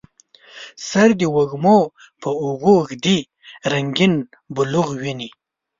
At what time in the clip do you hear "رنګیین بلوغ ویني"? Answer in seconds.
3.71-5.29